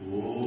[0.00, 0.39] Whoa.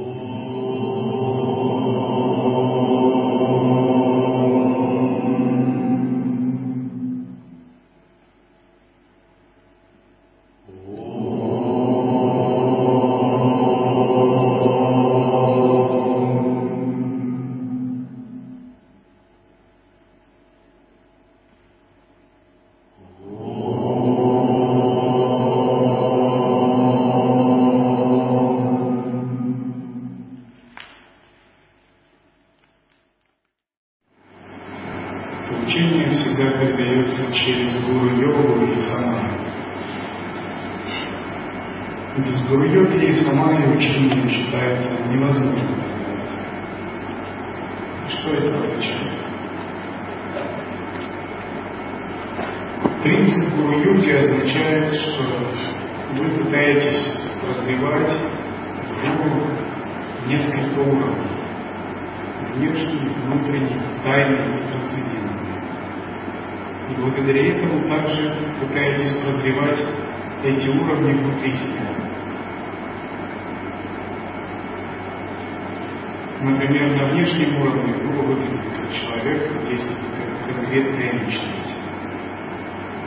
[80.74, 81.74] ветвия личности.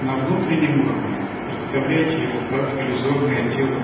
[0.01, 3.81] На внутреннем уровне представляете его как иллюзорное тело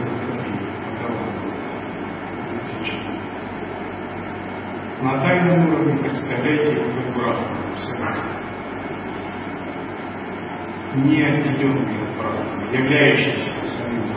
[5.02, 7.58] На тайном уровне представляете его как брахма,
[10.96, 14.14] не отделенный от брахма, являющийся самим.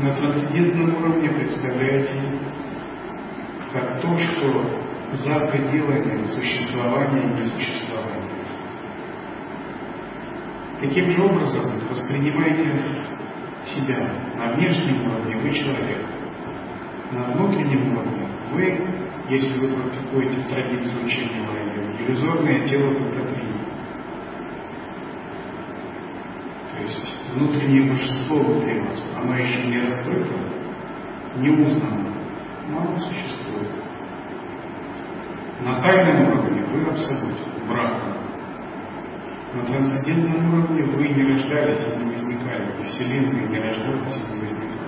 [0.00, 2.12] На трансцендентном уровне представляете
[3.72, 8.30] как то, что за пределами существования и несуществования.
[10.80, 12.72] Таким же образом воспринимайте
[13.64, 16.06] себя на внешнем уровне, вы человек.
[17.12, 18.80] На внутреннем уровне вы,
[19.28, 23.52] если вы практикуете традицию учения Вайги, иллюзорное тело Бхагаватри.
[26.70, 30.34] То есть внутреннее божество внутри вас, оно еще не раскрыто,
[31.36, 32.14] не узнано,
[32.70, 33.39] но оно существует.
[35.62, 37.36] На тайном уровне вы абсолют,
[37.68, 38.16] брахма.
[39.52, 44.40] На трансцендентном уровне вы не рождались и не возникали, и Вселенная не рождалась и не
[44.40, 44.80] возникала.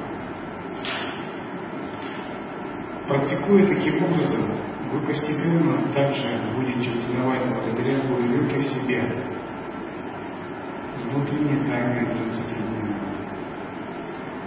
[3.06, 4.50] Практикуя таким образом,
[4.92, 9.02] вы постепенно также будете узнавать благодаря глубоке в себе
[11.04, 12.94] внутренние тайны трансцендентные.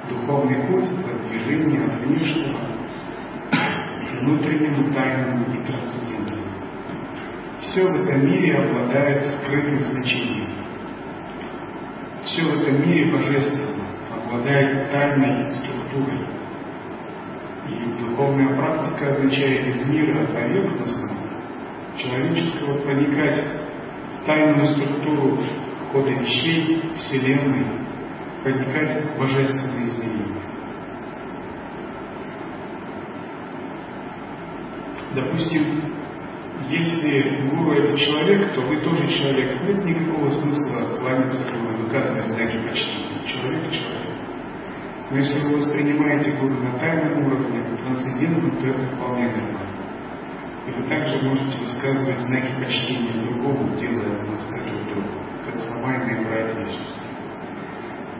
[0.09, 2.59] Духовный путь– это движение от внешнего
[3.51, 6.04] к внутреннему тайному и трансцендентному
[7.75, 10.47] все в этом мире обладает скрытым значением.
[12.23, 16.19] Все в этом мире божественно, обладает тайной структурой.
[17.67, 21.17] И духовная практика означает из мира поверхностного,
[21.97, 25.37] человеческого проникать в тайную структуру
[25.91, 27.65] хода вещей, Вселенной,
[28.41, 30.41] проникать в божественные изменения.
[35.13, 35.94] Допустим,
[36.69, 39.61] если гуру– это человек, то вы тоже человек.
[39.61, 43.21] Нет никакого смысла кланяться к нему, выказывать знаки почтения.
[43.27, 44.15] Человек– человек.
[45.11, 49.75] Но если вы воспринимаете гуру на тайном уровне, на трансцендентном, то это вполне нормально.
[50.67, 55.07] И вы также можете высказывать знаки почтения другому, делая монастырь друга,
[55.45, 56.95] как самайные братья Иисуса.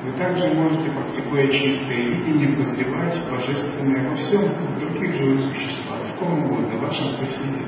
[0.04, 6.20] Вы также можете, практикуя чистое видение, возливать божественное во всем в других живых существах, в
[6.20, 7.66] ком угодно, в вашем соседе,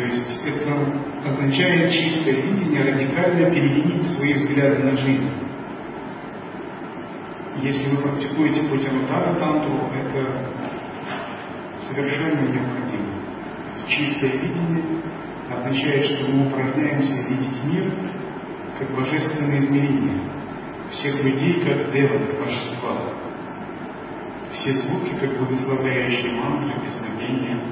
[0.00, 5.28] то есть это означает чистое видение, радикально переменить свои взгляды на жизнь.
[7.60, 10.46] Если вы практикуете путинутара тантру, это
[11.86, 13.12] совершенно необходимо.
[13.88, 15.02] Чистое видение
[15.50, 17.92] означает, что мы упражняемся видеть мир
[18.78, 20.22] как божественное измерение,
[20.92, 22.96] всех людей как дева, как божества,
[24.50, 27.66] все звуки как благословляющие мантры, песнопения,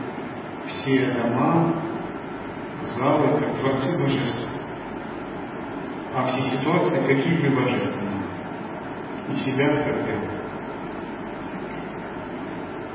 [0.66, 1.87] все дома
[2.94, 4.58] славы как Творцы Божественного,
[6.14, 8.22] а все ситуации какие-либо божественные,
[9.30, 10.38] и себя как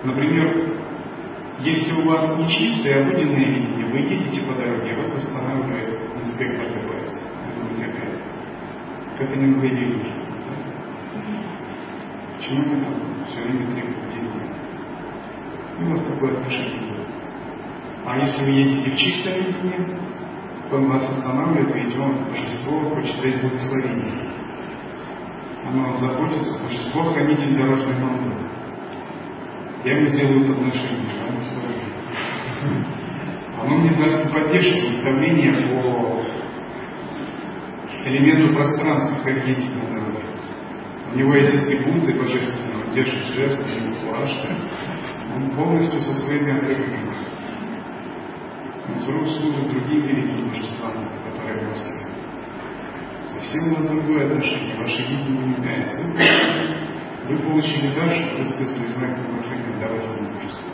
[0.03, 0.75] Например,
[1.59, 7.13] если у вас нечистые обыденное видение, вы едете по дороге, вас останавливает инспектор ДПС.
[9.17, 10.23] Как они выглядели уже.
[12.35, 12.93] Почему это
[13.27, 14.33] все время требуем денег?
[15.79, 17.12] И у вас такое отношение было.
[18.05, 19.97] А если вы едете в чистом видении,
[20.69, 24.29] то нас останавливает, и идем божество почитать благословение.
[25.65, 28.33] Оно заботится, божество хранитель дорожной молвы.
[29.85, 31.43] Я ему делаю подношение, а он.
[33.61, 36.23] Оно мне даст поддержку, наставление по
[38.05, 40.19] элементу пространства, как дети надо.
[41.13, 43.61] У него есть атрибуты божественного, держит жест,
[44.01, 44.31] флаж.
[45.35, 47.32] Он полностью со своими атрибутами.
[48.83, 52.05] Служит другим великим божествам, которые в Москве.
[53.27, 55.97] Совсем у вас другое отношение, ваше видение не меняется.
[57.29, 60.67] Вы получили дар, чтобы высказали знак уважения дарованному божеству.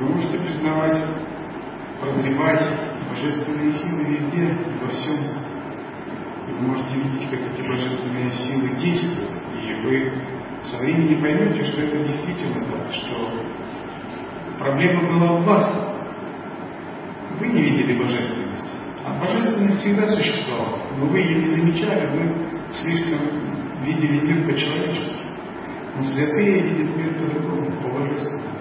[0.00, 0.98] Вы можете признавать,
[2.00, 2.62] прозревать
[3.10, 5.18] божественные силы везде, во всем.
[6.48, 10.12] И вы можете видеть, как эти божественные силы действуют, и вы
[10.62, 13.61] со временем поймете, что это действительно так, что
[14.62, 15.96] проблема была в вас.
[17.38, 18.68] Вы не видели божественности.
[19.04, 20.78] А божественность всегда существовала.
[20.98, 23.18] Но вы ее не замечали, вы слишком
[23.82, 25.16] видели мир по-человечески.
[25.96, 28.52] Но святые видят мир по-другому, по-божественному.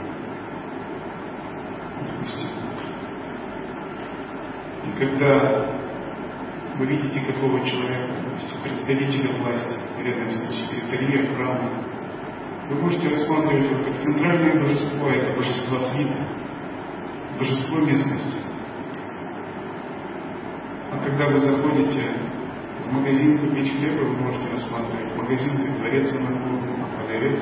[4.84, 5.66] И когда
[6.78, 8.14] вы видите какого человека,
[8.64, 11.91] представителя власти, рядом с ним секретария, храма,
[12.72, 16.26] вы можете рассматривать его как центральное божество, это божество свита,
[17.38, 18.46] божество местности.
[20.92, 22.16] А когда вы заходите
[22.86, 27.40] в магазин купить хлеба, вы можете рассматривать магазин как дворец Анапурна, а продавец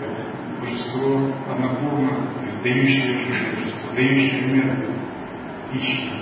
[0.00, 2.30] как божество Анапурна,
[2.64, 4.94] дающее божество, дающее энергию,
[5.74, 6.12] ищет.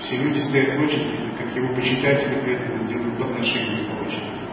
[0.00, 4.44] Все люди стоят в очереди, как его почитатели при этом делают подношения по очереди.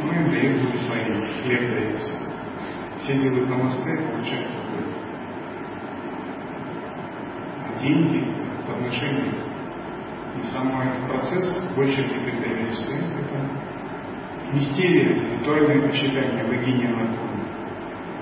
[0.00, 2.17] Ну, им дают благословение, хлеб дается.
[3.00, 4.48] Все делают намасте и получают
[7.80, 8.24] деньги,
[8.66, 9.48] подношения
[10.38, 17.44] и сам этот процесс в очереди, когда люди стоят, это мистерия, ритуальное почитание богини Анапурны.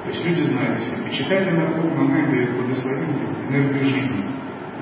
[0.05, 4.25] То есть люди знают, если почитать Анапурну, она дает благословение, энергию жизни.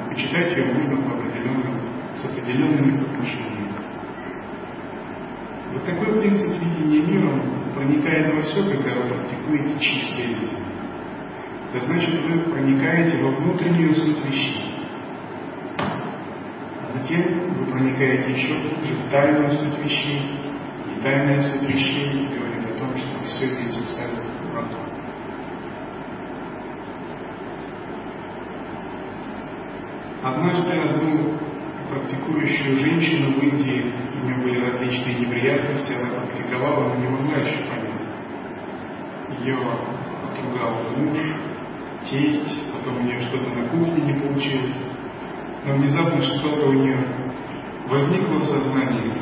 [0.01, 1.81] А почитать ее нужно по определенным,
[2.15, 3.73] с определенными отношениями.
[5.73, 7.43] Вот такой принцип видения мира
[7.75, 10.65] проникает во все, когда вы практикуете чистое видение.
[11.73, 14.77] Это значит, вы проникаете во внутреннюю суть вещей.
[15.79, 20.39] А затем вы проникаете еще глубже в тайную суть вещей.
[20.89, 24.77] И тайная суть вещей говорит о том, что все здесь абсолютно правда.
[30.23, 31.39] Однажды одну
[31.91, 33.93] практикующую женщину в Индии,
[34.23, 37.64] у нее были различные неприятности, она практиковала, но не могла еще
[39.45, 41.19] Ее отругал муж,
[42.09, 44.75] тесть, потом у нее что-то на кухне не получилось.
[45.67, 46.97] Но внезапно что-то у нее
[47.87, 49.19] возникло в сознании,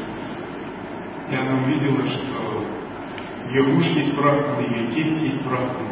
[1.29, 2.65] и она увидела, что
[3.51, 5.89] ее муж есть брахман, ее тесть есть брахман,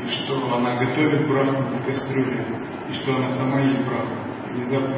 [0.00, 2.46] и что она готовит брахман в кастрюле,
[2.88, 4.18] и что она сама есть брахман.
[4.52, 4.94] Внезапно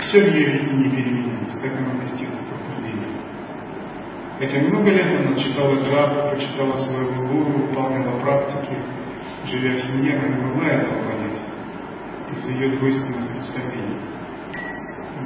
[0.00, 1.87] все в ее видении переменилось, как она.
[4.38, 8.78] Хотя много лет она читала граб, почитала своего гуру, выполняла практики,
[9.46, 11.40] живя в семье, она не могла этого понять
[12.30, 13.98] из-за ее двойственных представлений.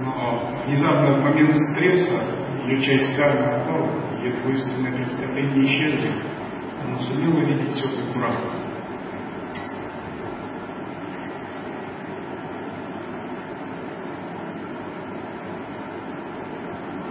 [0.03, 2.23] Но внезапно в момент стресса
[2.65, 3.91] ее часть кармы отпала,
[4.23, 6.23] ее двойственное представление исчезли.
[6.83, 8.39] Она сумела видеть все как брак.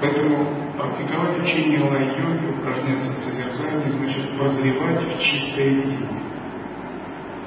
[0.01, 6.21] Поэтому практиковать учение лай-йоги, упражняться в созерцании, значит прозревать в чистое видение.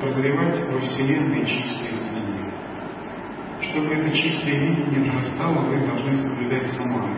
[0.00, 2.52] Прозревать во Вселенной чистое видение.
[3.60, 7.16] Чтобы это чистое видение нарастало, вы должны соблюдать самаю.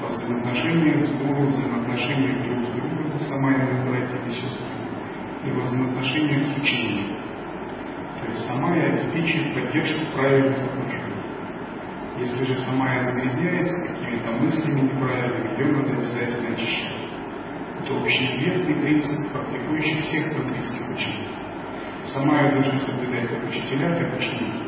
[0.00, 4.66] Во взаимоотношениях с Богом, взаимоотношениях друг с другом, самая братья и сестры,
[5.44, 7.16] и во взаимоотношениях с учением.
[8.18, 11.12] То есть самая обеспечивает поддержку правильных отношений.
[12.18, 16.92] Если же самая загрязняется какими-то мыслями неправильными, ее надо обязательно очищать.
[17.82, 21.28] Это общеизвестный принцип практикующих всех тантрийских учений.
[22.12, 24.62] Самая должны соблюдать как учителя, так и ученики.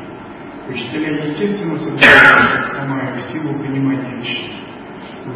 [0.67, 4.51] Учителя, естественно, соблюдают самая в силу понимания вещей.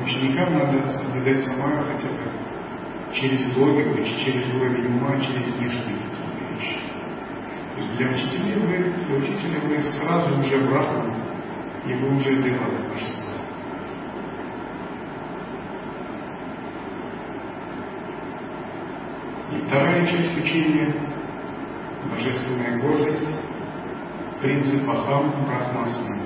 [0.04, 2.32] Ученикам надо соблюдать самая хотя бы
[3.14, 6.80] через логику, через уровень ума, через внешние вещи.
[7.76, 11.14] То есть для учителей вы, для учителя вы сразу уже брахман,
[11.86, 13.29] и вы уже делали божество.
[19.70, 20.92] Вторая часть учения–
[22.12, 23.24] божественная гордость,
[24.42, 26.18] принцип Ахам Брахмасана.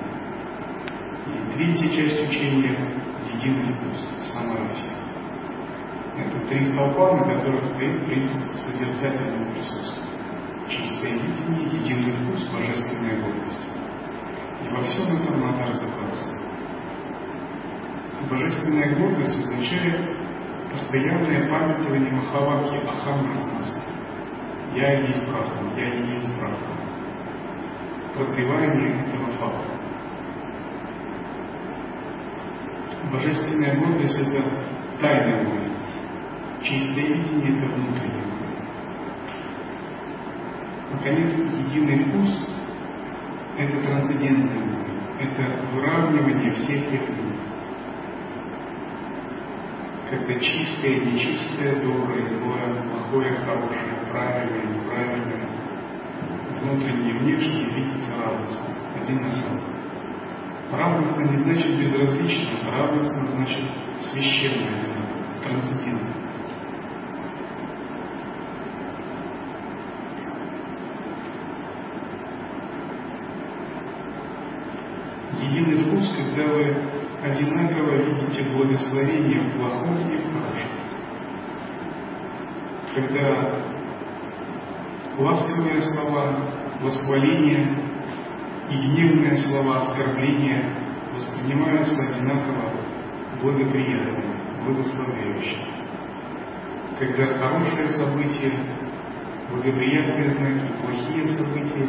[1.26, 2.74] И третья часть учения–
[3.34, 4.00] единый вкус,
[4.32, 4.96] саморазвитие.
[6.16, 10.04] Это три столпа, на которых стоит принцип созерцательного присутствия.
[10.70, 13.58] Чистое видение, единый вкус, божественная гордость.
[14.64, 16.34] И во всем этом надо разобраться.
[18.30, 20.13] Божественная гордость означает
[20.74, 23.80] постоянное памятование Махаваки Ахам Брахмаски.
[24.74, 26.74] Я есть Брахма, я есть Брахма.
[28.14, 29.70] Прозревание этого факта.
[33.12, 34.42] Божественная гордость– это
[35.00, 35.70] тайная воля.
[36.62, 38.24] Чистое видение– это внутреннее.
[40.92, 42.48] Наконец, единый вкус–
[43.58, 44.84] это трансцендентная воля.
[45.20, 46.90] Это выравнивание всех
[50.14, 50.18] явлений.
[50.18, 55.48] Когда чистое, нечистое, доброе, злое, плохое, хорошее, правильное, неправильное,
[56.60, 57.14] внутреннее
[57.46, 59.60] и видится радостно, одинаково.
[60.72, 64.66] Радостно не значит безразлично, радостно значит священно,
[65.42, 66.08] трансцендентно.
[75.40, 76.83] Единый вкус, когда вы
[77.24, 80.68] одинаково видите благословение в плохом и в хорошем.
[82.94, 83.60] Когда
[85.18, 86.36] ласковые слова,
[86.82, 87.78] восхваление
[88.68, 90.70] и гневные слова оскорбления
[91.14, 92.72] воспринимаются одинаково
[93.40, 95.74] благоприятными, благословляющими.
[96.98, 98.52] Когда хорошие события,
[99.50, 101.88] благоприятные знаки, плохие события,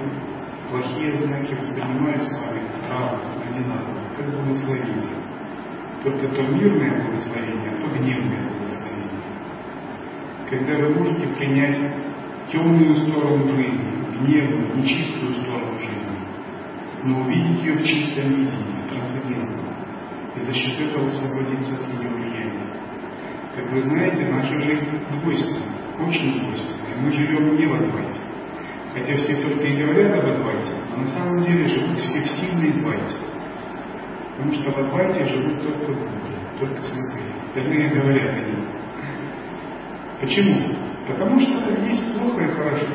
[0.70, 5.25] плохие знаки воспринимаются вами радостно, одинаково, как благословение.
[6.05, 9.09] Только то мирное благословение, а то гневное благословение.
[10.47, 11.95] Когда вы можете принять
[12.51, 16.15] темную сторону жизни, гневную, нечистую сторону жизни,
[17.05, 19.65] но увидеть ее в чистом видении, трансцендентном,
[20.35, 22.77] и за счет этого освободиться от ее влияния.
[23.55, 24.88] Как вы знаете, наша жизнь
[25.24, 28.21] двойственна, очень двойственна, и мы живем не в Адвайте.
[28.93, 32.77] Хотя все только и говорят об Адвайте, а на самом деле живут все в сильной
[32.77, 33.25] Адвайте.
[34.38, 37.32] Потому что в Адвайте живут только Будды, только святые.
[37.48, 38.68] Остальные говорят о ней.
[40.20, 40.75] Почему?
[41.08, 42.88] Потому что есть плохо и хорошо.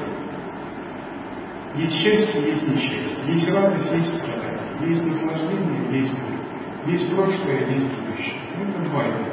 [1.76, 3.32] Есть счастье, есть несчастье.
[3.32, 4.88] Есть радость, есть страдание.
[4.88, 6.92] Есть наслаждение, есть боль.
[6.92, 8.40] Есть прошлое, есть будущее.
[8.60, 9.26] Это двойно.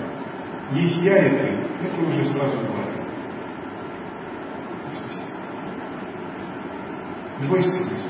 [0.71, 1.67] Есть я и ты.
[1.81, 3.07] Это уже сразу двойно.
[7.41, 8.06] Двойственность.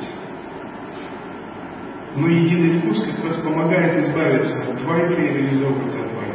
[2.18, 6.34] Но единый вкус как раз помогает избавиться от двойки и реализовываться от двойки.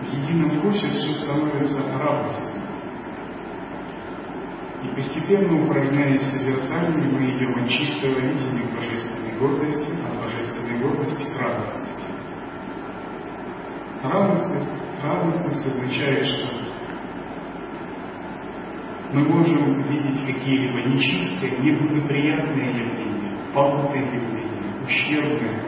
[0.00, 2.64] В едином вкусе все становится радостным.
[4.82, 11.42] И постепенно, упражняясь созерцанием, мы идем от чистого видения божественной гордости, от божественной гордости к
[11.42, 12.06] радостности.
[14.02, 16.63] Радостность, радостность означает, что
[19.14, 25.62] мы можем видеть какие-либо нечистые, неблагоприятные явления, пагубные явления, ущербные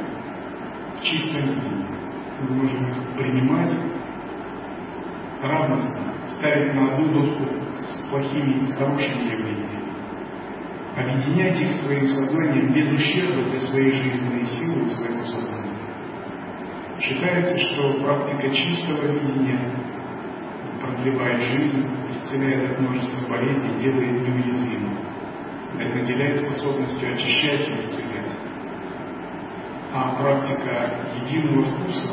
[0.99, 1.87] в чистом виде.
[2.41, 3.73] Мы можем их принимать
[5.41, 7.45] радостно, ставить на одну доску
[7.79, 9.83] с плохими и с хорошими явлениями,
[10.97, 15.77] объединять их своим сознанием без ущерба для своей жизненной силы и своего сознания.
[16.99, 19.86] Считается, что практика чистого видения
[21.07, 24.99] продлевает жизнь, исцеляет от множества болезней, делает неуязвимым,
[25.75, 28.37] наделяет способностью очищать и исцелять.
[29.93, 32.09] А практика единого вкуса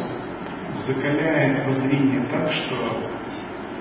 [0.86, 3.10] закаляет воззрение так, что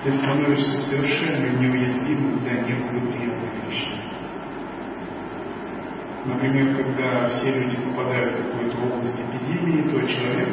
[0.03, 3.99] ты становишься совершенно неуязвимым для неблагоприятных вещей.
[6.25, 10.49] Например, когда все люди попадают в какую-то область эпидемии, то человек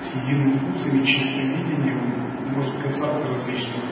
[0.00, 2.11] с единым вкусом и чистым видением
[2.62, 3.82] может касаться различных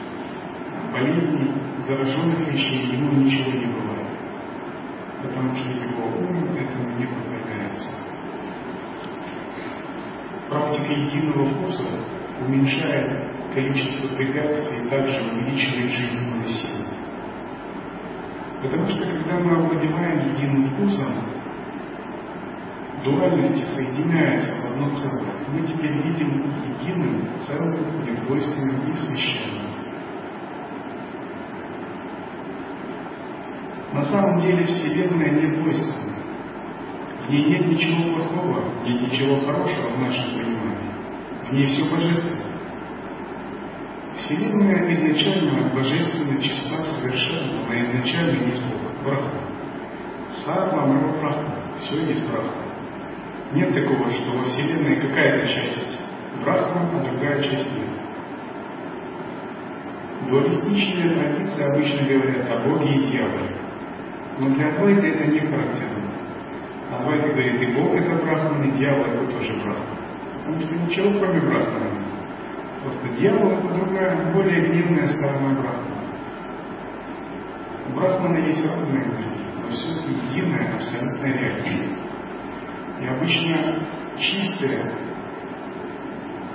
[0.93, 1.53] болезней,
[1.87, 4.07] зараженных вещей, ему ничего не бывает.
[5.23, 7.89] Потому что его ум этому не подвергается.
[10.49, 11.85] Практика единого вкуса
[12.41, 16.85] уменьшает количество препятствий и также увеличивает жизненную силу.
[18.62, 21.09] Потому что когда мы овладеваем единым вкусом,
[23.05, 25.39] дуальности соединяются в одно целое.
[25.52, 29.71] Мы теперь видим единым, целым, недвойственным и священным.
[33.92, 36.11] На самом деле Вселенная не.
[37.26, 40.90] В ней нет ничего плохого, нет ничего хорошего в нашем понимании.
[41.49, 42.40] В ней все божественно.
[44.16, 49.40] Вселенная изначально божественно чиста, совершенно, она изначально есть Бог, Брахма.
[50.45, 52.70] Сарва Мрава Брахма, все есть Брахма.
[53.52, 55.99] Нет такого, что во Вселенной какая-то часть
[56.45, 57.88] Брахма, а другая часть нет.
[60.28, 63.57] Дуалистичные традиции обычно говорят о Боге и дьяволе.
[64.38, 66.11] Но для Адвайта это не характерно.
[66.92, 69.99] Адвайта говорит, и Бог это Брахман, и дьявол это тоже Брахман.
[70.38, 72.11] Потому что ничего кроме Брахмана нет.
[72.83, 76.00] Просто дьявол это другая, более гневная сторона Брахмана.
[77.88, 82.10] У Брахмана есть разные энергии, но все это единая абсолютная реальность.
[83.00, 83.78] И обычно
[84.19, 84.92] чистое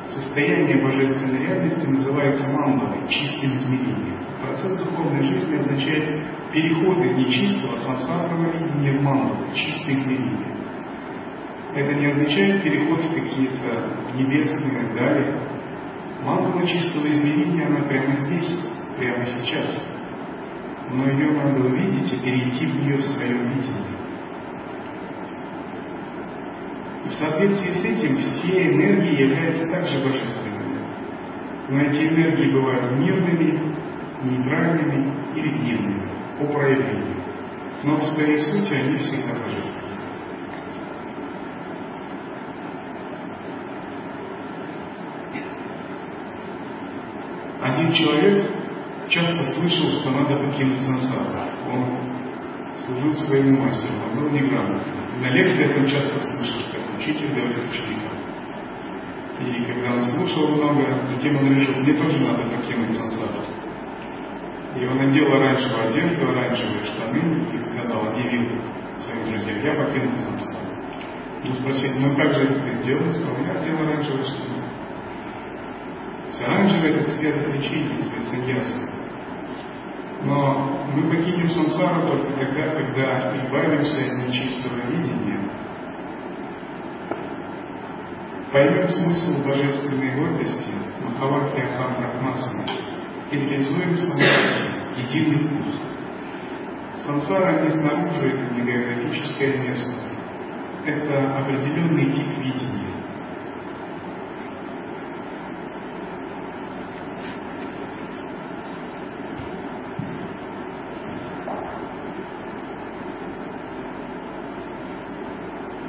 [0.07, 4.23] состояние божественной реальности называется мандалой, чистым измерением.
[4.41, 10.55] Процесс духовной жизни означает переход из нечистого сансарного видения в мандалу, чистое измерение.
[11.73, 15.39] Это не означает переход в какие-то небесные дали.
[16.21, 18.59] Мандала чистого измерения, она прямо здесь,
[18.97, 19.83] прямо сейчас.
[20.91, 23.94] Но ее надо увидеть и перейти в нее в своем видении.
[27.05, 30.55] И в соответствии с этим все энергии являются также божественными.
[31.69, 33.75] Но эти энергии бывают мирными,
[34.23, 36.09] нейтральными или гневными
[36.39, 37.15] по проявлению.
[37.83, 39.85] Но в своей сути они всегда божественны.
[47.61, 48.51] Один человек
[49.09, 51.49] часто слышал, что надо покинуть сансару.
[51.71, 51.99] Он
[52.85, 55.21] служил своему мастеру, он был неграмотным.
[55.21, 58.17] На лекциях он часто слышал, как учитель говорит ученикам.
[59.39, 63.45] И когда он слушал много, затем он решил, мне тоже надо покинуть сансару.
[64.75, 68.59] И он надел оранжевую одежду, оранжевые штаны и сказал, объявил
[69.03, 70.65] своим друзьям, я покинул сансару.
[71.43, 73.03] Ну спросили, ну как же это ты сделал?
[73.03, 74.63] Он сказал, я одел оранжевые штаны.
[76.31, 78.95] Все оранжевый это цвет отречения, цвет саньяса.
[80.23, 85.34] Но мы покинем сансару только тогда, когда избавимся от нечистого видения,
[88.55, 90.69] поймем смысл божественной гордости
[91.03, 92.65] Махаваки Ахам Брахмасана
[93.29, 95.81] и реализуем самоси, единый путь.
[97.05, 99.91] Сансара не снаружи, это не географическое место.
[100.85, 102.85] Это определенный тип видения.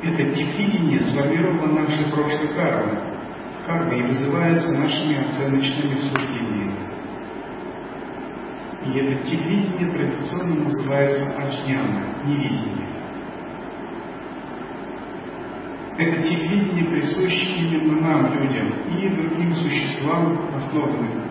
[0.02, 0.56] это тип
[1.16, 2.98] видения сформирован нашей прошлой кармой.
[3.66, 6.72] Карма и вызывается нашими оценочными суждениями.
[8.84, 12.86] И этот тип видения традиционно называется аджняна, невидение.
[15.98, 21.24] Этот тип видения присущ именно нам, людям, и другим существам, основанным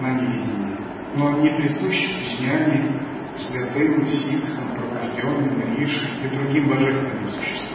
[0.00, 0.76] на невидении.
[1.16, 2.06] Но он не присущ
[2.38, 7.65] святым, ситхам, пробужденным, риши и другим божественным существам.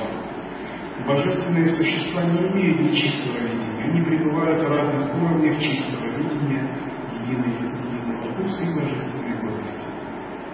[1.07, 6.77] Божественные существа не имеют нечистого видения, они пребывают в разных уровнях чистого видения,
[7.21, 9.79] единой, единого вкуса и божественной гордости.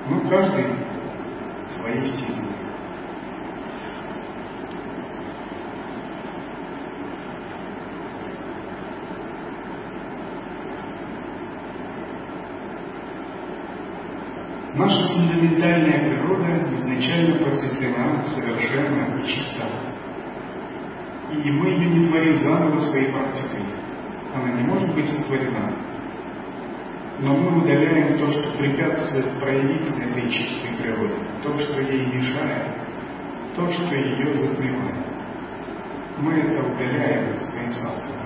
[0.09, 0.65] Но каждый
[1.67, 2.47] в своей степени.
[14.75, 19.86] Наша фундаментальная природа изначально просветлена, совершенна и чиста.
[21.31, 23.65] И мы ее не творим заново своей практикой.
[24.33, 25.73] Она не может быть сотворена.
[27.19, 32.77] Но мы удаляем то, что препятствует проявить этой чистой природе, то, что ей мешает,
[33.55, 35.05] то, что ее затмевает.
[36.19, 38.16] Мы это удаляем своим садханой.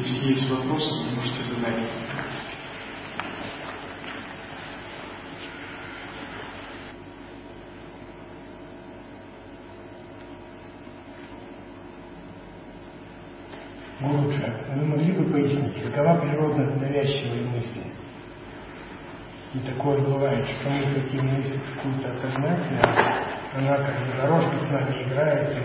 [0.00, 1.86] Если есть вопросы, вы можете задать.
[14.00, 14.64] Лучше.
[14.74, 17.82] Вы могли бы пояснить, какова природа навязчивой мысли?
[19.52, 24.70] И такое бывает, что мы хотим мысли какую-то отогнать, а она как бы дорожка с
[24.70, 25.58] нами играет,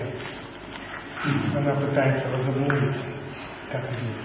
[1.26, 3.15] и она пытается возобновиться
[3.82, 4.16] как здесь.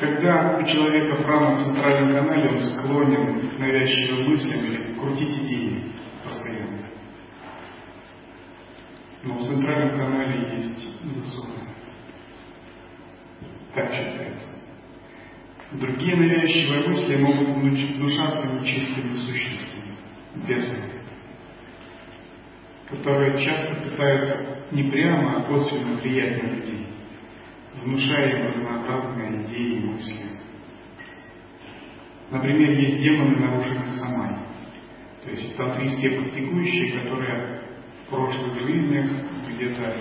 [0.00, 5.92] Когда у человека прана в центральном канале, он склонен к навязчивым мыслям или крутить идеи
[6.24, 6.88] постоянно.
[9.22, 11.60] Но в центральном канале есть засуха.
[13.74, 14.48] Так считается.
[15.72, 19.96] Другие навязчивые мысли могут внушаться нечистыми сущностями,
[20.46, 20.91] бесами
[22.92, 26.86] которые часто пытаются не прямо, а косвенно влиять на людей,
[27.82, 30.26] внушая им разнообразные идеи и мысли.
[32.30, 34.36] Например, есть демоны нарушенных самай.
[35.24, 37.62] То есть тантрийские практикующие, которые
[38.06, 39.10] в прошлых жизнях
[39.48, 39.94] где-то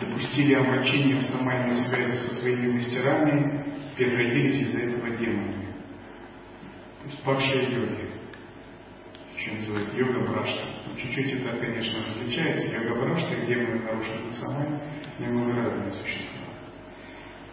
[0.00, 3.64] допустили омрачение в самайной связи со своими мастерами,
[3.96, 5.66] превратились из-за этого демонами.
[7.02, 8.09] То есть падшие йоги.
[9.40, 10.66] Еще называют йога брашта.
[10.86, 12.76] Ну, чуть-чуть это, конечно, различается.
[12.76, 14.68] Йога брашта и демоны нарушенных самай
[15.18, 16.40] немного разные существа.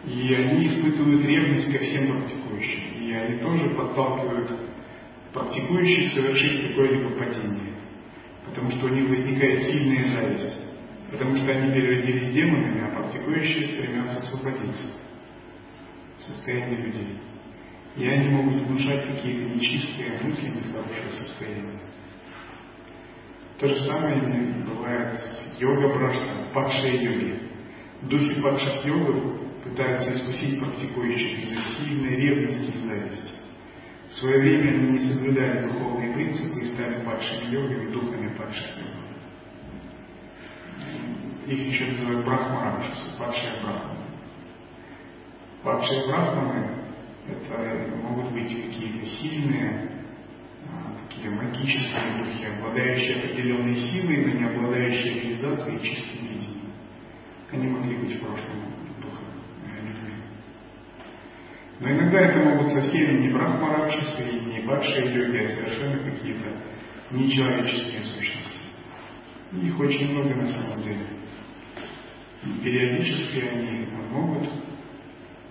[0.04, 3.00] И они испытывают ревность ко всем практикующим.
[3.00, 4.50] И они тоже подталкивают
[5.32, 7.72] практикующих совершить какое-либо падение.
[8.44, 10.58] Потому что у них возникает сильная зависть.
[11.10, 14.92] Потому что они переродились демонами, а практикующие стремятся освободиться
[16.18, 17.27] в состоянии людей.
[17.98, 21.80] И они могут внушать какие-то нечистые мысли, нехорошее состояние.
[23.58, 24.14] То же самое
[24.64, 27.40] бывает с йога-браштом, падшие йоги.
[28.02, 33.34] Духи падших йогов пытаются искусить практикующих из-за сильной ревности и зависти.
[34.08, 38.94] В свое время они не соблюдали духовные принципы и стали падшими йогами, духами падших йогов.
[41.48, 43.98] Их еще называют брахмаракшасы, падшие брахманы.
[45.64, 46.77] Падшие брахманы
[47.30, 49.90] это могут быть какие-то сильные,
[50.66, 56.72] а, такие магические духи, обладающие определенной силой, но не обладающие реализацией чистым видением.
[57.50, 58.58] Они могли быть в прошлом
[61.80, 66.48] Но иногда это могут совсем не брахмаракшасы и не падшие йоги, а совершенно какие-то
[67.12, 68.58] нечеловеческие сущности.
[69.62, 71.06] их очень много на самом деле.
[72.44, 74.48] И периодически они могут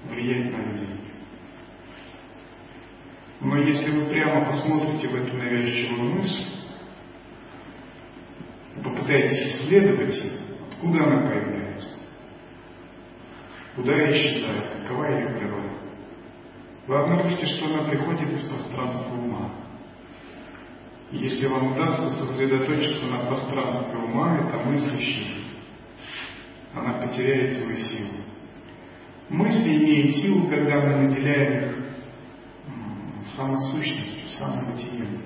[0.09, 1.06] влиять на людей.
[3.41, 6.43] Но если вы прямо посмотрите в эту навязчивую мысль,
[8.83, 10.47] попытаетесь исследовать
[10.77, 11.97] откуда она появляется,
[13.75, 15.69] куда исчезает, какова ее природа,
[16.87, 19.51] вы обнаружите, что она приходит из пространства ума.
[21.11, 25.45] И если вам удастся сосредоточиться на пространстве ума, эта мысль исчезнет.
[26.73, 28.23] Она потеряет свою силу.
[29.29, 31.66] Мысли имеют силу, когда мы наделяем их
[33.37, 35.21] самосущностью, самобытием.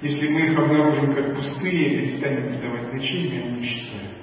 [0.00, 4.16] Если мы их обнаружим как пустые перестанем придавать значение, они исчезают.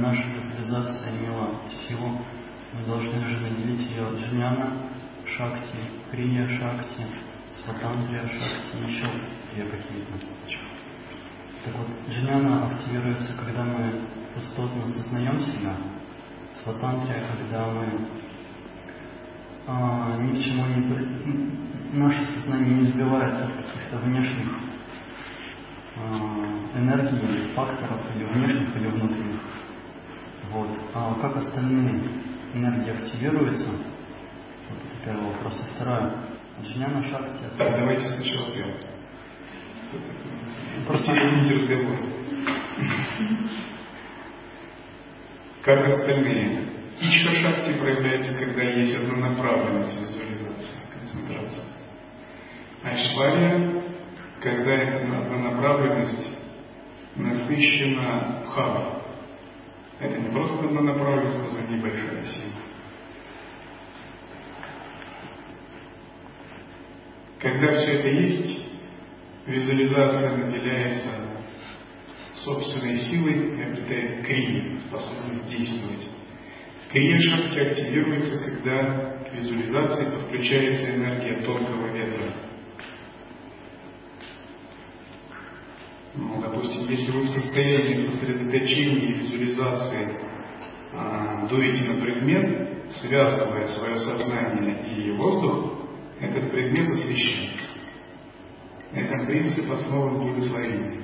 [0.00, 2.18] наша визуализация имела силу,
[2.72, 4.88] мы должны же наделить ее джняна,
[5.24, 5.76] шакти,
[6.10, 7.06] крия шакти,
[7.50, 9.06] сватантрия шакти, еще
[9.52, 10.12] две какие-то.
[11.64, 14.00] Так вот, джняна активируется, когда мы
[14.34, 14.88] пустотно
[15.42, 15.74] себя,
[16.62, 18.06] сватантрия, когда мы
[19.66, 21.60] а, ни к чему не...
[21.92, 24.48] Наше сознание не сбивается от каких-то внешних
[25.96, 29.40] а, энергий, факторов, или внешних, или внутренних.
[30.52, 30.70] Вот.
[30.94, 32.02] А как остальные
[32.54, 33.70] энергии активируются?
[33.70, 35.60] Вот это первый вопрос.
[35.66, 36.14] И второе.
[36.62, 37.44] Джняна Шакти.
[37.56, 38.76] Так, давайте сначала первое.
[40.86, 41.96] Просто не разговор.
[45.70, 46.64] Как остальные?
[47.00, 51.64] Ичха Шакти проявляется, когда есть однонаправленность визуализации, концентрация.
[52.82, 53.82] Айшвария,
[54.40, 56.38] когда эта однонаправленность
[57.14, 59.02] насыщена бхава,
[60.00, 62.52] это не просто однонаправленность, но за небольшая сила.
[67.38, 68.74] Когда все это есть,
[69.46, 71.10] визуализация наделяется
[72.34, 76.08] собственной силой обретает крия, способность действовать.
[76.90, 82.34] Крия шахти активируется, когда к визуализации подключается энергия тонкого ветра.
[86.14, 90.18] Ну, допустим, если вы в состоянии сосредоточения и визуализации
[90.92, 95.86] а, дуете на предмет, связывая свое сознание и воздух,
[96.20, 97.66] этот предмет освещается.
[98.92, 100.99] Это принцип основан благословения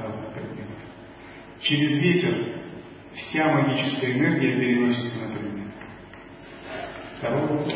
[0.00, 0.78] разных предметов.
[1.60, 2.34] Через ветер
[3.14, 5.68] вся магическая энергия переносится на предмет.
[7.18, 7.72] Второй вопрос.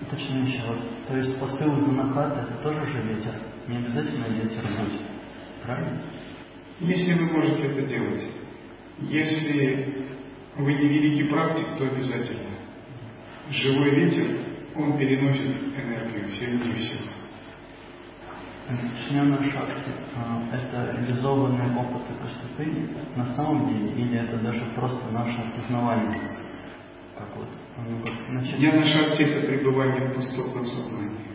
[0.00, 1.06] Уточняющий вот.
[1.08, 3.40] То есть посыл Занахата это тоже же ветер?
[3.68, 5.00] Не обязательно ветер быть.
[5.62, 6.02] Правильно?
[6.80, 8.24] Если вы можете это делать.
[9.00, 10.08] Если
[10.56, 12.50] вы не великий практик, то обязательно.
[13.50, 14.38] Живой ветер,
[14.76, 17.23] он переносит энергию сильнее всего.
[18.66, 25.38] Шняна Шакти а,– это реализованные опыты поступления на самом деле, или это даже просто наше
[25.38, 26.44] осознавание?
[27.16, 27.48] как вот,
[27.78, 28.58] ну, как начать...
[28.58, 31.26] Дня на шахте это пребывание в пустотном сознании.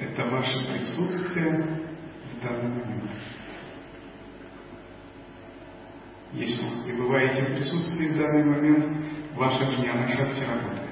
[0.00, 1.80] Это ваше присутствие
[2.32, 3.10] в данный момент.
[6.32, 8.86] Если вы пребываете в присутствии в данный момент,
[9.34, 10.90] ваша дня на шахте работает.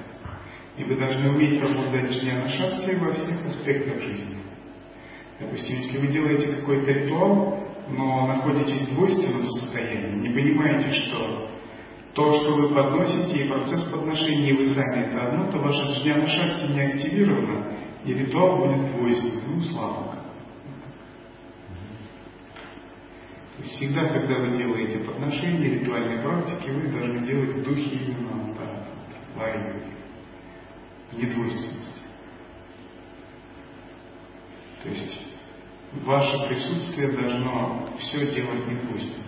[0.77, 4.37] И вы должны уметь пробуждать дня на шахте во всех аспектах жизни.
[5.39, 11.49] Допустим, если вы делаете какой-то ритуал, но находитесь в двойственном состоянии, не понимаете, что
[12.13, 16.27] то, что вы подносите, и процесс подношения, вы сами это одно, то ваша джня на
[16.27, 20.19] шахте не активирована, и ритуал будет двойственным, ну, слабым.
[23.63, 28.87] Всегда, когда вы делаете подношения, ритуальные практики, вы должны делать в духе именно так,
[29.37, 29.83] лайвы,
[31.13, 32.01] недвойственности.
[34.81, 35.28] То есть
[35.93, 39.25] ваше присутствие должно все делать недвойственно.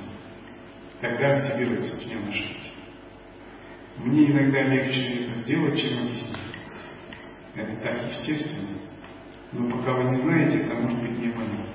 [1.00, 2.72] Тогда активируется шахте.
[3.98, 6.38] Мне иногда легче это сделать, чем объяснить.
[7.56, 8.78] Это так естественно.
[9.52, 11.66] Но пока вы не знаете, это может быть непонятно.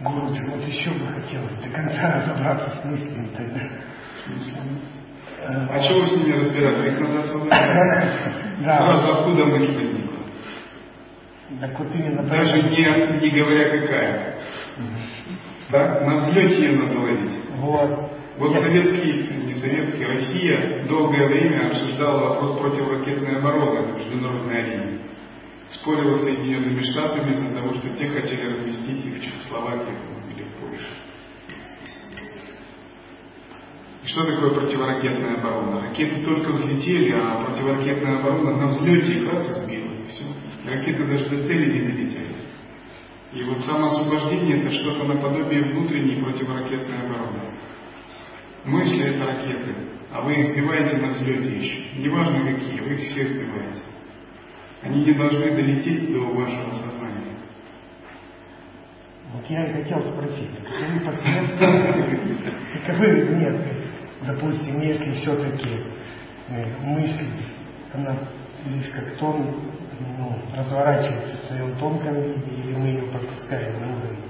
[0.00, 3.60] Гуруджи, вот еще бы хотелось до конца разобраться с мыслями тогда.
[5.46, 6.86] А чего с ними разбираться?
[6.86, 7.52] Их надо освободить.
[8.64, 10.18] Сразу откуда мысль возникла?
[11.60, 14.38] Так вот именно Даже не, не говоря какая.
[15.70, 16.02] Так?
[16.02, 17.30] На взлете ее надо ловить.
[17.56, 18.10] Вот.
[18.38, 18.60] Вот Я...
[18.60, 24.98] советский, не советский, Россия долгое время обсуждала вопрос противоракетной обороны в международной арене.
[25.70, 29.94] Спорила с Соединенными Штатами из-за того, что те хотели разместить их в Чехословакии
[30.34, 30.86] или в Польше.
[34.08, 35.82] Что такое противоракетная оборона?
[35.82, 39.90] Ракеты только взлетели, а противоракетная оборона на взлете их раз сбила.
[40.08, 40.24] Все.
[40.66, 42.36] Ракеты даже до цели не долетели.
[43.34, 47.52] И вот самоосвобождение это что-то наподобие внутренней противоракетной обороны.
[48.64, 49.74] Мысли это ракеты,
[50.10, 51.98] а вы их сбиваете на взлете еще.
[51.98, 53.82] Неважно какие, вы их все сбиваете.
[54.80, 57.36] Они не должны долететь до вашего сознания.
[59.34, 62.18] Вот я и хотел спросить, каковы последствия,
[62.86, 63.77] каковы нет,
[64.26, 65.82] допустим, если все-таки
[66.48, 67.28] э, мысль,
[67.94, 68.16] она
[68.64, 69.54] близко к тому,
[70.18, 74.24] ну, разворачивается в своем тонком виде, или мы ее пропускаем на уровень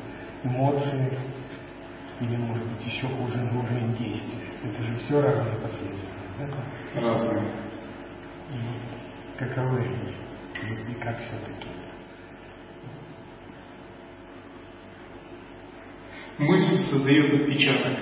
[0.44, 1.18] эмоций,
[2.20, 4.48] или, может быть, еще хуже, на уровень действия.
[4.64, 6.08] Это же все разные последствия.
[6.38, 7.00] Да?
[7.00, 7.44] Разные.
[8.52, 10.14] И каковы они?
[10.54, 11.68] И, и как все-таки?
[16.38, 17.98] Мысль создает отпечаток,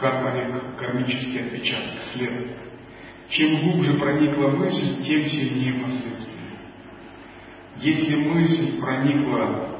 [0.00, 2.46] карма, кармический отпечаток, след.
[3.28, 6.38] Чем глубже проникла мысль, тем сильнее последствия.
[7.76, 9.78] Если мысль проникла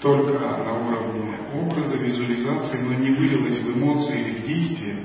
[0.00, 4.96] только на уровне образа, визуализации, но не вылилась в эмоции или в действие,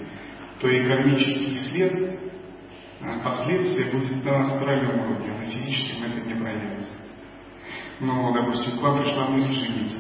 [0.60, 2.20] то и кармический след,
[3.00, 6.94] а, последствия будет на астральном уровне, на физическом это не проявится.
[8.00, 10.00] Но, допустим, к вам пришла мысль жениться.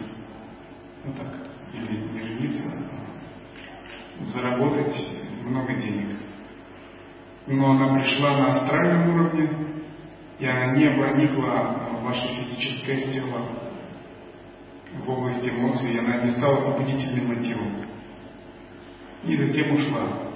[1.05, 3.06] Ну так, или не жениться, а
[4.21, 4.95] заработать
[5.43, 6.17] много денег.
[7.47, 9.49] Но она пришла на астральном уровне,
[10.39, 13.45] и она не проникла в ваше физическое тело,
[15.05, 17.85] в область эмоций, и она не стала побудительным мотивом.
[19.23, 20.27] И затем ушла.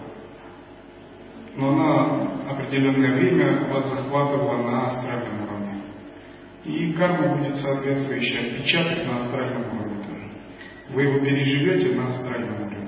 [1.56, 5.82] Но она определенное время вас захватывала на астральном уровне.
[6.64, 10.32] И карма будет соответствующий отпечаток на астральном уровне тоже.
[10.92, 12.81] Вы его переживете на астральном уровне.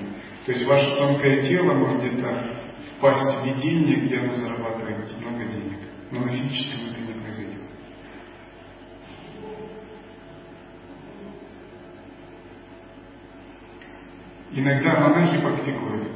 [0.45, 5.79] То есть ваше тонкое тело может где-то впасть в видение, где оно зарабатывает много денег.
[6.11, 7.61] Но на физическом это не произойдет.
[14.51, 16.11] Иногда монахи практикуют,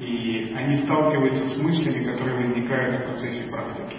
[0.00, 3.98] и они сталкиваются с мыслями, которые возникают в процессе практики.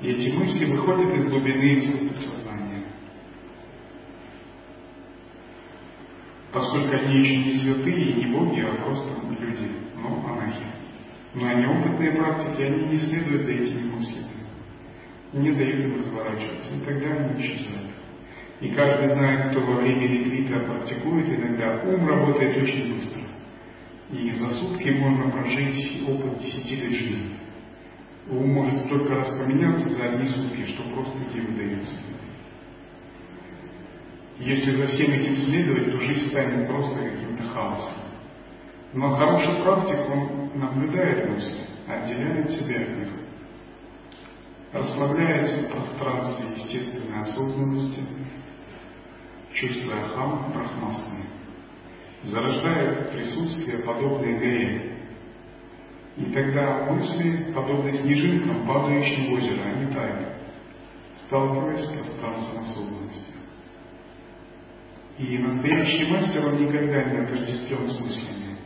[0.00, 1.84] И эти мысли выходят из глубины их
[2.20, 2.86] сознания.
[6.52, 9.08] Поскольку они еще не святые, не боги, а просто
[9.40, 10.66] люди, но монахи.
[11.34, 14.26] Но они опытные практики, они не следуют за этими мыслями.
[15.32, 16.74] Не дают им разворачиваться.
[16.74, 17.90] И тогда они исчезают.
[18.60, 23.22] И каждый знает, кто во время ретрита практикует, иногда ум работает очень быстро.
[24.12, 27.38] И за сутки можно прожить опыт десяти лет жизни.
[28.28, 31.94] Ум может столько раз поменяться за одни сутки, что просто не выдается.
[34.44, 37.94] Если за всем этим следовать, то жизнь станет просто каким-то хаосом.
[38.92, 43.08] Но хороший практик, он наблюдает мысли, отделяет себя от них.
[44.72, 48.00] расслабляется в пространстве естественной осознанности,
[49.52, 51.26] чувствуя хам брахмастами,
[52.24, 54.98] зарождает присутствие, подобное горе.
[56.16, 60.28] И тогда мысли, подобно снежинкам, падающим в озеро, они тают,
[61.26, 63.41] сталкиваясь с пространством осознанности.
[65.18, 68.56] И настоящий мастер, он никогда не отождествлен с мыслями.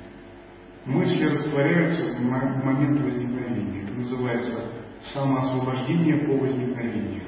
[0.85, 3.83] Мысли растворяются в момент возникновения.
[3.83, 7.25] Это называется самоосвобождение по возникновению.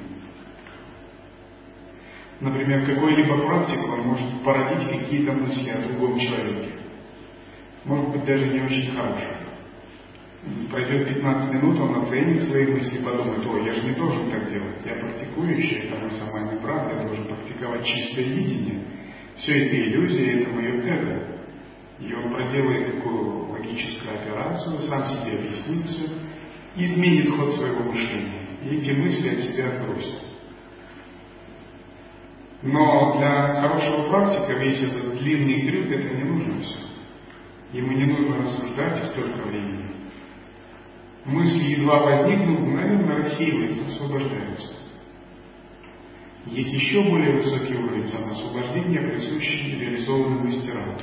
[2.39, 6.71] Например, какой-либо практик, он может породить какие-то мысли о другом человеке.
[7.83, 9.39] Может быть, даже не очень хорошие.
[10.71, 14.77] Пройдет 15 минут, он оценит свои мысли, подумает, о, я же не должен так делать,
[14.85, 18.98] я практикующий, это мой самый брат, я должен практиковать чистое видение.
[19.39, 21.27] Все это иллюзия, это мое эго.
[21.99, 26.05] И он проделает такую логическую операцию, сам себе объяснит все,
[26.75, 28.47] изменит ход своего мышления.
[28.63, 30.19] И эти мысли от себя отбросит.
[32.61, 36.77] Но для хорошего практика весь этот длинный крюк это не нужно все.
[37.71, 39.89] Ему не нужно рассуждать и столько времени.
[41.23, 44.78] Мысли едва возникнут, мгновенно рассеиваются, освобождаются.
[46.51, 50.95] Есть еще более высокий уровень самоосвобождения, присущий реализованным мастерам.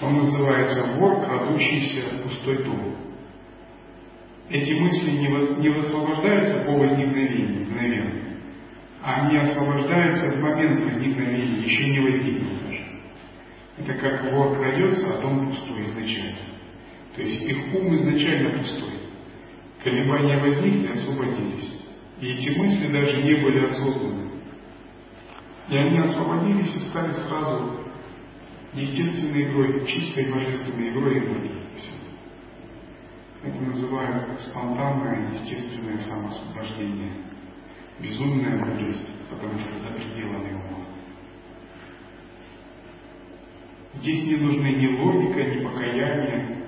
[0.00, 2.96] Он называется вор, крадущийся пустой дом.
[4.48, 8.28] Эти мысли не, вос, высвобождаются по возникновению, мгновенно
[9.02, 12.84] они освобождаются в момент возникновения, еще не возникнут даже.
[13.78, 16.38] Это как вор крадется, а дом пустой изначально.
[17.14, 18.98] То есть их ум изначально пустой.
[19.82, 21.84] Колебания возникли, освободились.
[22.20, 24.27] И эти мысли даже не были осознаны.
[25.70, 27.80] И они освободились и стали сразу
[28.72, 31.64] естественной игрой, чистой божественной игрой энергии.
[33.42, 37.28] Это называется спонтанное, естественное самоосвобождение
[38.00, 40.86] безумная мудрость, потому что за пределами ума.
[43.94, 46.64] Здесь не нужны ни логика, ни покаяние,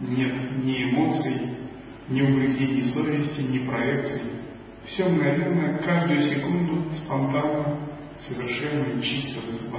[0.00, 1.56] нет ни эмоций,
[2.08, 4.20] ни угрызений совести, ни проекций.
[4.84, 7.85] Все мгновенно, каждую секунду, спонтанно,
[8.20, 9.76] совершенно чисто в.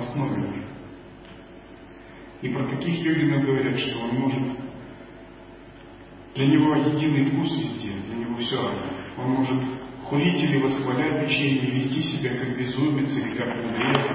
[2.41, 4.58] И про таких йогинов говорят, что он может...
[6.36, 8.93] Для него единый вкус везде, для него все равно.
[9.17, 9.63] Он может
[10.04, 14.06] хулить или восхвалять учение, вести себя как безумец или как мудрец,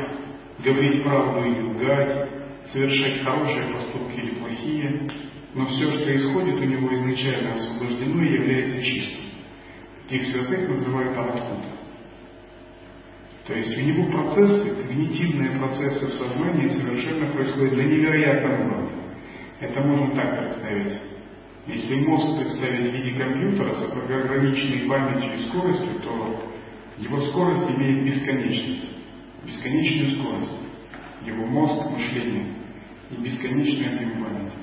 [0.64, 2.30] говорить правду или лгать,
[2.66, 5.11] совершать хорошие поступки или плохие,
[5.54, 9.24] но все, что исходит у него изначально освобождено является чистым.
[10.08, 11.82] Таких святых называют Араткута.
[13.46, 18.90] То есть у него процессы, когнитивные процессы в сознании совершенно происходят на невероятном уровне.
[19.59, 20.98] Это можно так представить.
[21.66, 26.52] Если мозг представить в виде компьютера с ограниченной памятью и скоростью, то
[26.98, 28.85] его скорость имеет бесконечность,
[29.44, 30.52] бесконечную скорость.
[31.24, 32.46] Его мозг, мышление
[33.11, 34.57] и бесконечный объем памяти.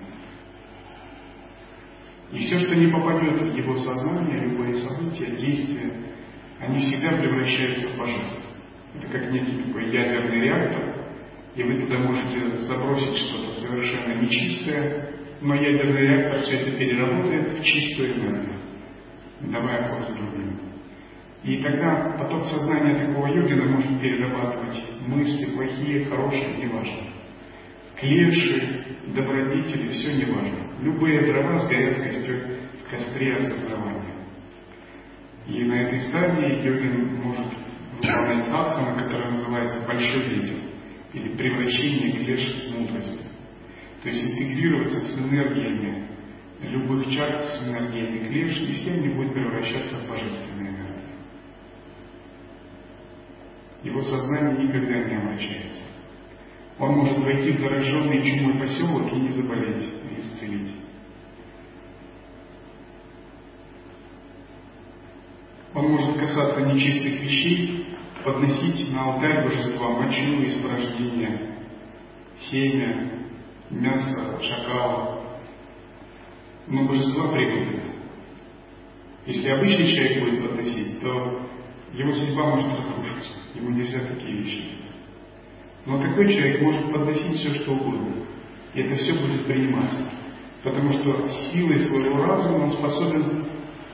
[2.32, 5.92] И все, что не попадет в его сознание, любые события, действия,
[6.60, 8.49] они всегда превращаются в божество.
[8.96, 10.96] Это как некий такой ядерный реактор,
[11.56, 15.10] и вы туда можете забросить что-то совершенно нечистое,
[15.42, 18.56] но ядерный реактор все это переработает в чистую энергию,
[19.42, 20.60] давая пользу другим.
[21.44, 27.10] И тогда поток сознания такого йогина может перерабатывать мысли, плохие, хорошие, неважно.
[27.98, 30.58] Клеши, добродетели, все неважно.
[30.82, 34.16] Любые дрова сгорят в костре, в костре осознавания.
[35.48, 37.54] И на этой стадии йогин может
[38.04, 40.58] садхану, которая называется большой ветер,
[41.14, 43.26] или превращение клеш в мудрость.
[44.02, 46.08] То есть интегрироваться с энергиями
[46.62, 50.90] любых чар, с энергиями клеш, и все они будут превращаться в божественные энергии.
[53.84, 55.82] Его сознание никогда не омрачается.
[56.80, 60.76] Он может войти в зараженный чумой поселок и не заболеть, и исцелить.
[65.74, 67.89] Он может касаться нечистых вещей,
[68.24, 71.58] подносить на алтарь божества мочу, испражнения,
[72.38, 73.10] семя,
[73.70, 75.24] мясо шакала,
[76.68, 77.84] но божества пригодны.
[79.26, 81.40] Если обычный человек будет подносить, то
[81.94, 83.32] его судьба может разрушиться.
[83.56, 84.70] Ему нельзя такие вещи.
[85.86, 88.26] Но такой человек может подносить все, что угодно.
[88.74, 90.12] И это все будет приниматься.
[90.64, 93.49] Потому что силой своего разума он способен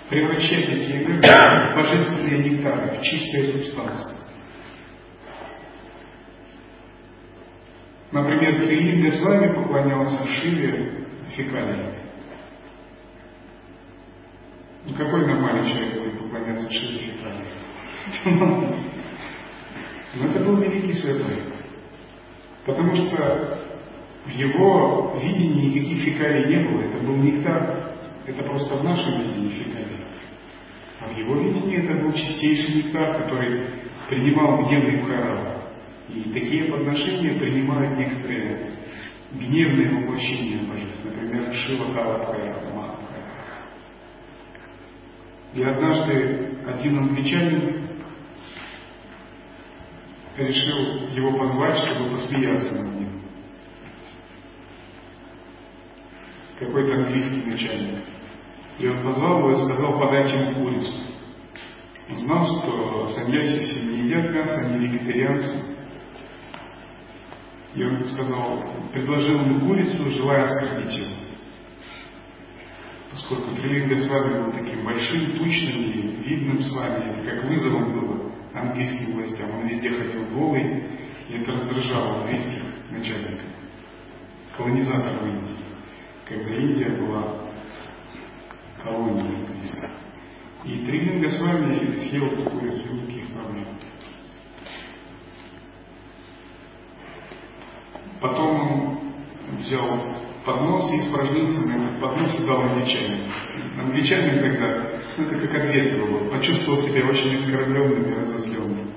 [0.09, 4.15] превращать эти энергии в божественные нектары, в чистые субстанции.
[8.11, 11.95] Например, Филин Деславе поклонялся Шиве фекалиями.
[14.85, 17.45] Ну какой нормальный человек будет поклоняться совершили фекалии.
[20.15, 21.43] Но это был великий святой.
[22.65, 23.59] Потому что
[24.25, 26.81] в его видении никаких фекалий не было.
[26.81, 27.84] Это был нектар.
[28.28, 30.05] Это просто в нашем видении фекалий.
[30.99, 33.67] А в его видении это был чистейший нектар, который
[34.09, 35.61] принимал гневный Бхайрава.
[36.09, 38.71] И такие подношения принимают некоторые
[39.34, 41.03] гневные воплощения божеств.
[41.03, 42.95] Например, Шива Кала Махапхайрава.
[45.53, 47.88] И однажды один англичанин
[50.36, 53.21] решил его позвать, чтобы посмеяться над ним.
[56.59, 58.14] Какой-то английский начальник.
[58.78, 60.93] И он позвал его и сказал, подать ему курицу.
[62.09, 65.76] Он знал, что саньяси не едят мясо, они вегетарианцы.
[67.73, 71.15] И он сказал, предложил ему курицу, желая оскорбить его.
[73.11, 77.93] Поскольку Трилинга с вами был таким большим, тучным и видным с вами, это как вызовом
[77.93, 79.51] было английским властям.
[79.51, 80.84] Он везде ходил голый,
[81.30, 82.61] и это раздражало английских
[82.91, 83.45] начальников,
[84.57, 85.57] колонизаторов Индии,
[86.28, 87.44] когда Индия была
[88.86, 89.89] колонией английской.
[90.63, 93.67] И Трилинга с вами съел такую без никаких проблем.
[98.21, 98.99] Потом
[99.51, 99.99] он взял
[100.45, 103.23] поднос и испражнился на этот поднос и дал англичанину.
[103.79, 108.91] Англичанин тогда, ну это как ответ его, почувствовал себя очень оскорбленным и разозленным.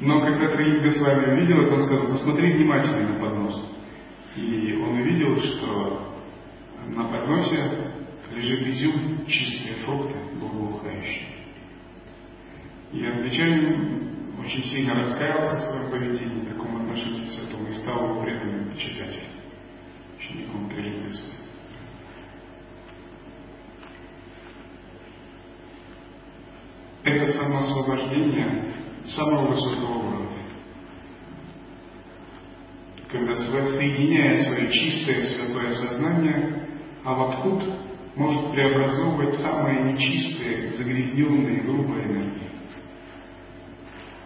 [0.00, 3.72] Но когда Троинга с вами увидел это, он сказал, посмотри внимательно на поднос.
[4.36, 6.12] И он увидел, что
[6.88, 7.72] на подносе
[8.36, 11.28] лежит изюм, чистые фрукты, благоухающие.
[12.92, 18.10] И англичанин очень сильно раскаялся в своем поведении, в таком отношении к святому, и стал
[18.10, 19.30] его преданным почитателем,
[20.18, 21.46] учеником вами.
[27.04, 28.74] это самоосвобождение
[29.06, 30.42] самого высокого уровня.
[33.08, 36.66] Когда соединяя свое чистое святое сознание,
[37.04, 37.62] Аватхут
[38.16, 42.50] может преобразовывать самые нечистые, загрязненные, грубые энергии.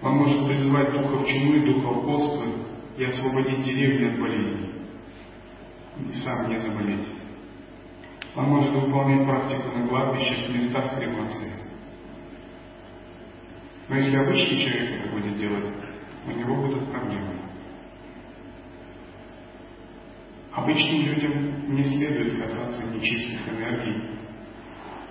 [0.00, 2.46] Он может призывать духов чумы, духов оспы
[2.96, 4.70] и освободить деревни от болезней.
[6.08, 7.06] И сам не заболеть.
[8.36, 11.52] Он может выполнять практику на кладбищах в местах кремации.
[13.88, 15.74] Но если обычный человек это будет делать,
[16.26, 17.39] у него будут проблемы.
[20.60, 24.10] Обычным людям не следует касаться нечистых энергий,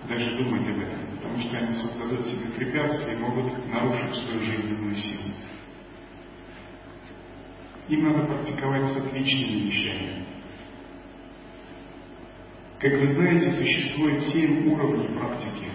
[0.08, 4.96] даже думать об этом, потому что они создадут себе препятствия и могут нарушить свою жизненную
[4.96, 5.34] силу.
[7.88, 10.26] Им надо практиковать с отличными вещами.
[12.78, 15.66] Как вы знаете, существует семь уровней практики.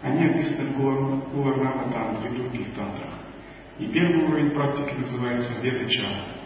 [0.00, 3.18] Они описаны в Гуларнава тантре и других тантрах.
[3.78, 6.41] И первый уровень практики называется Ведачара.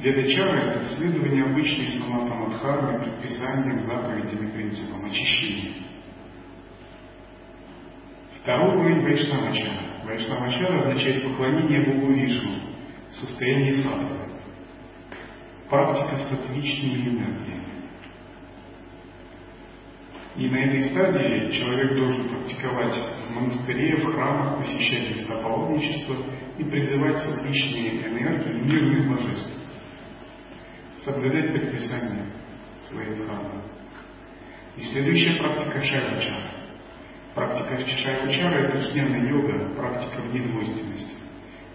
[0.00, 5.72] Ведачара– это следование обычной саматамадхармы, предписаниям, заповедям и принципам очищения.
[8.40, 10.04] Второй уровень Вайшнавачара.
[10.04, 12.60] Вайшнавачара означает поклонение Богу Вишну
[13.10, 14.28] в состоянии садханы.
[15.68, 17.68] Практика с отличными энергиями.
[20.36, 26.16] И на этой стадии человек должен практиковать в монастыре, в храмах, посещать места паломничества
[26.56, 29.57] и призывать созвучные энергии мирных божеств.
[31.04, 32.26] Соблюдать предписания
[32.88, 33.62] своих храмов.
[34.76, 36.52] И следующая практика шайвачара.
[37.34, 41.14] Практика шайвачара– это ежедневная йога, практика в недвойственности.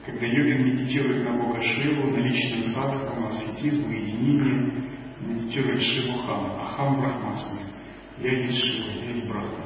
[0.05, 4.89] Когда йогин медитирует на Бога Шиву, на личную садхану, аскетизм, единение,
[5.21, 7.61] медитирует Шиву Хам, Ахам Брахмасми–
[8.19, 9.65] я есть Шива, я есть Брахма.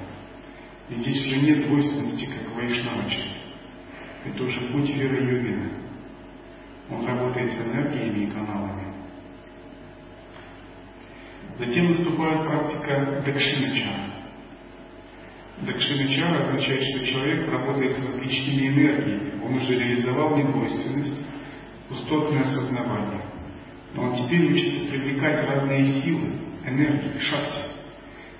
[0.90, 3.22] И здесь уже нет двойственности, как Вайшнавача.
[4.26, 5.70] Это уже путь веры йогина.
[6.90, 8.87] Он работает с энергиями и каналами.
[11.60, 14.12] Затем наступает практика Дакшиначара.
[15.62, 19.44] Дакшиначара означает, что человек работает с различными энергиями.
[19.44, 21.16] Он уже реализовал недвойственность,
[21.90, 23.22] пустотное осознавание.
[23.96, 26.34] Но он теперь учится привлекать разные силы,
[26.64, 27.62] энергии, шахти.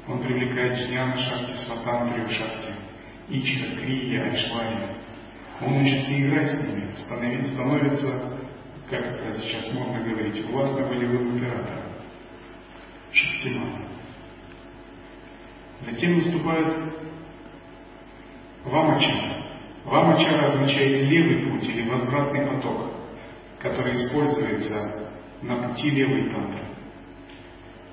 [0.08, 2.74] Он привлекает джняна шахти, сватантрию шахти,
[3.30, 4.96] ичра, крия, айшвария.
[5.62, 8.40] Он учится играть с ними, становится, становится,
[8.92, 11.87] как это сейчас модно говорить, властно-волевым императором.
[13.12, 13.88] Шактиман.
[15.82, 16.74] Затем наступает
[18.66, 19.44] вамачара.
[19.86, 22.92] Вамачара означает левый путь или возвратный поток,
[23.60, 26.66] который используется на пути левой тантры.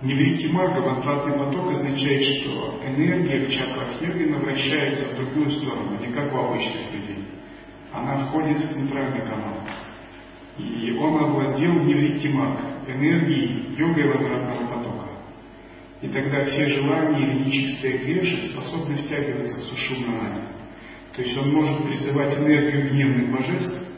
[0.02, 6.32] Невритимага, возвратный поток, означает, что энергия в чакрах Йогина вращается в другую сторону, не как
[6.32, 7.24] у обычных людей.
[7.92, 9.60] Она входит в центральный канал.
[10.58, 14.53] И он овладел невритимага, энергией йога возвратного.
[16.04, 20.50] И тогда все желания или нечистые греши способны втягиваться в сушумна
[21.16, 23.88] То есть он может призывать энергию гневных божеств,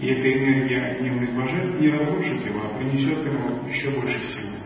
[0.00, 4.58] и эта энергия гневных божеств не разрушит его, а принесет ему еще больше силы.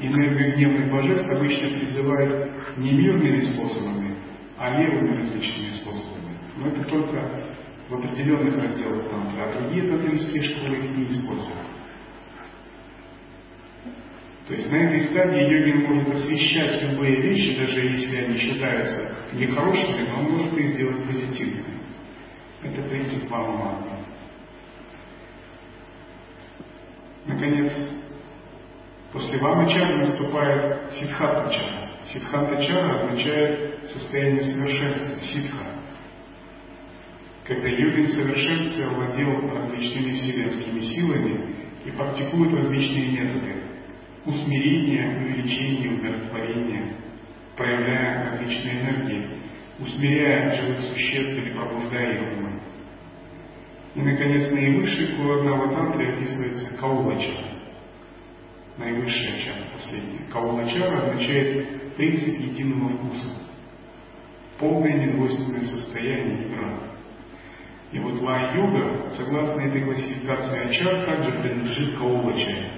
[0.00, 4.16] Энергию гневных божеств обычно призывают не мирными способами,
[4.56, 6.36] а левыми различными способами.
[6.56, 7.44] Но это только
[7.88, 11.67] в определенных разделах тантры, а другие тантрические школы их не используют.
[14.48, 20.08] То есть на этой стадии йогин может освещать любые вещи, даже если они считаются нехорошими,
[20.08, 21.82] но он может их сделать позитивными.
[22.62, 23.84] Это принцип Вама
[27.26, 27.74] Наконец,
[29.12, 31.90] после Вамачара наступает Сидхатачара.
[32.06, 35.66] Сидхатачара означает состояние совершенства, ситха.
[37.44, 43.57] Когда йогин в совершенстве овладел различными вселенскими силами и практикует различные методы
[44.28, 46.96] усмирения, увеличения, умиротворения,
[47.56, 49.28] проявляя различные энергии,
[49.78, 52.60] усмиряя живых существ или пробуждая их умы.
[53.94, 57.48] И, наконец, наивысший куладава тантре описывается каулачара.
[58.76, 60.30] Наивысшая чара, последняя.
[60.30, 63.28] Каулачара означает принцип единого вкуса.
[64.58, 66.78] Полное недвойственное состояние игра.
[67.90, 72.77] И вот ла-йога, согласно этой классификации ачар, также принадлежит каулачаре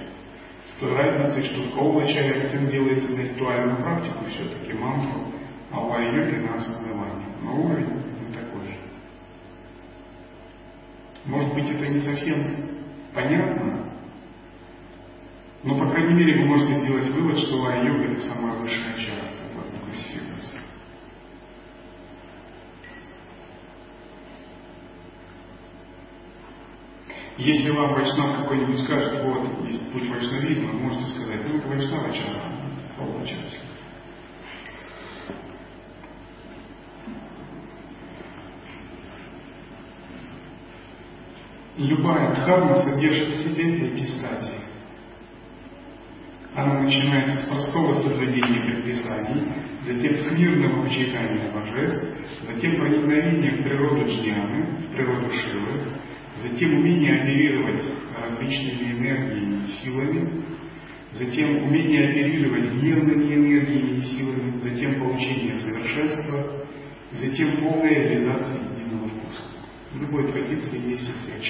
[0.81, 5.31] той разницей, что в Каулачаре акцент делается на ритуальную практику, все-таки мантру,
[5.71, 7.27] а у йоги на осознавание.
[7.43, 8.75] Но уровень не такой же.
[11.25, 12.79] Может быть, это не совсем
[13.13, 13.91] понятно,
[15.63, 19.77] но, по крайней мере, вы можете сделать вывод, что ай-йога– это самая высшая чара, согласно
[19.85, 20.40] классификации.
[27.43, 32.43] Если вам Вайшнав какой-нибудь скажет, вот, есть путь вайшнавизма, можете сказать, ну, это Вайшнава чара,
[33.25, 33.57] часть.
[41.77, 44.61] Любая дхарма содержит в себе эти стадии.
[46.53, 49.51] Она начинается с простого соблюдения предписаний,
[49.87, 52.05] затем с мирного почитания божеств,
[52.45, 56.01] затем проникновения в природу джняны, в природу Шивы,
[56.41, 57.81] затем умение оперировать
[58.17, 60.43] различными энергиями и силами,
[61.13, 66.65] затем умение оперировать гневными энергиями и силами, затем получение совершенства,
[67.13, 69.43] затем полная реализация единого вкуса.
[69.91, 71.43] В любой традиции есть эти